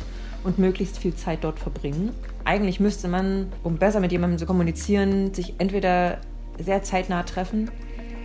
[0.44, 2.14] und möglichst viel Zeit dort verbringen.
[2.46, 6.18] Eigentlich müsste man, um besser mit jemandem zu kommunizieren, sich entweder
[6.58, 7.70] sehr zeitnah treffen,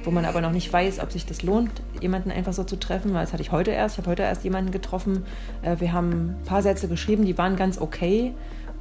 [0.05, 3.15] wo man aber noch nicht weiß, ob sich das lohnt, jemanden einfach so zu treffen,
[3.15, 3.95] weil das hatte ich heute erst.
[3.95, 5.25] Ich habe heute erst jemanden getroffen.
[5.63, 8.35] Äh, wir haben ein paar Sätze geschrieben, die waren ganz okay.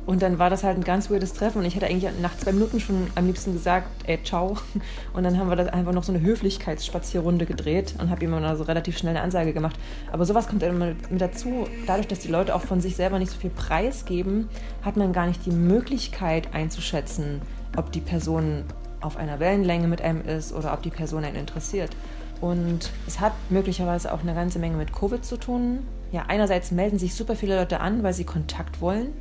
[0.05, 2.53] Und dann war das halt ein ganz weirdes Treffen und ich hätte eigentlich nach zwei
[2.53, 4.57] Minuten schon am liebsten gesagt, ey, ciao.
[5.13, 8.57] Und dann haben wir das einfach noch so eine Höflichkeitsspazierrunde gedreht und habe ihm dann
[8.57, 9.77] so relativ schnell eine Ansage gemacht.
[10.11, 11.67] Aber sowas kommt immer mit dazu.
[11.85, 14.49] Dadurch, dass die Leute auch von sich selber nicht so viel preisgeben,
[14.81, 17.41] hat man gar nicht die Möglichkeit einzuschätzen,
[17.77, 18.63] ob die Person
[19.01, 21.91] auf einer Wellenlänge mit einem ist oder ob die Person einen interessiert.
[22.39, 25.79] Und es hat möglicherweise auch eine ganze Menge mit Covid zu tun.
[26.11, 29.13] Ja, einerseits melden sich super viele Leute an, weil sie Kontakt wollen,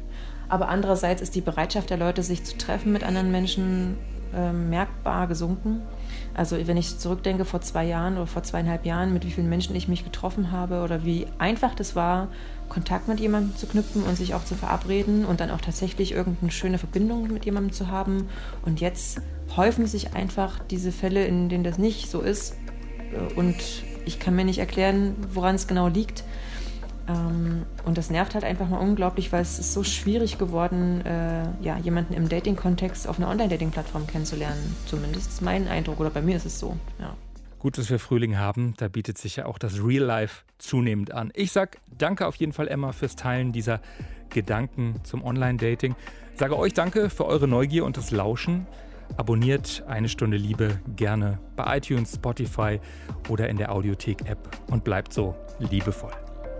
[0.49, 3.97] aber andererseits ist die Bereitschaft der Leute, sich zu treffen mit anderen Menschen,
[4.35, 5.83] äh, merkbar gesunken.
[6.35, 9.75] Also wenn ich zurückdenke vor zwei Jahren oder vor zweieinhalb Jahren, mit wie vielen Menschen
[9.75, 12.29] ich mich getroffen habe oder wie einfach das war,
[12.69, 16.53] Kontakt mit jemandem zu knüpfen und sich auch zu verabreden und dann auch tatsächlich irgendeine
[16.53, 18.29] schöne Verbindung mit jemandem zu haben.
[18.63, 19.21] Und jetzt
[19.57, 22.55] häufen sich einfach diese Fälle, in denen das nicht so ist.
[23.35, 23.57] Und
[24.07, 26.25] ich kann mir nicht erklären, woran es genau liegt.
[27.09, 31.45] Ähm, und das nervt halt einfach mal unglaublich, weil es ist so schwierig geworden, äh,
[31.63, 34.77] ja, jemanden im Dating-Kontext auf einer Online-Dating-Plattform kennenzulernen.
[34.87, 36.77] Zumindest ist mein Eindruck oder bei mir ist es so.
[36.99, 37.15] Ja.
[37.59, 41.31] Gut, dass wir Frühling haben, da bietet sich ja auch das Real Life zunehmend an.
[41.35, 43.81] Ich sag danke auf jeden Fall, Emma, fürs Teilen dieser
[44.31, 45.95] Gedanken zum Online-Dating.
[46.37, 48.67] Sage euch danke für eure Neugier und das Lauschen.
[49.19, 52.81] Abonniert eine Stunde Liebe gerne bei iTunes, Spotify
[53.29, 54.39] oder in der Audiothek-App
[54.69, 56.13] und bleibt so liebevoll.